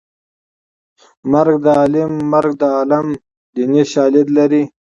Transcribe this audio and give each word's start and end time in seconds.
مرګ 1.31 1.55
د 1.65 1.67
عالم 1.79 2.11
مرګ 2.31 2.51
د 2.61 2.63
عالم 2.77 3.07
دیني 3.55 3.83
شالید 3.91 4.27
لري 4.37 4.63